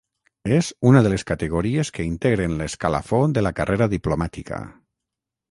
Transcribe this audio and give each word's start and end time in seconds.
És 0.53 0.69
una 0.91 1.03
de 1.07 1.11
les 1.13 1.25
categories 1.31 1.91
que 1.97 2.05
integren 2.13 2.57
l'escalafó 2.63 3.21
de 3.37 3.45
la 3.49 3.53
carrera 3.61 3.91
diplomàtica. 3.95 4.65